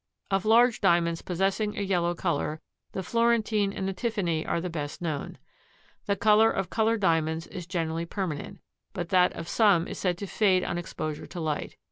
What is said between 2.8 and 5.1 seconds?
the Florentine and the Tiffany are the best